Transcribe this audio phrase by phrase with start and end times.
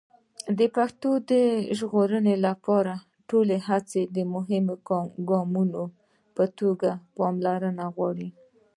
[0.57, 1.31] د پښتو د
[1.77, 2.93] ژغورنې لپاره
[3.29, 4.75] ټولې هڅې د مهمو
[5.29, 5.83] ګامونو
[6.35, 8.29] په توګه پاملرنه غواړي.